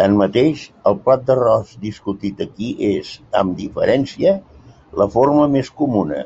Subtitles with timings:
[0.00, 0.60] Tanmateix,
[0.90, 3.10] el plat d'arròs discutit aquí és,
[3.40, 4.36] amb diferència,
[5.02, 6.22] la forma més comuna.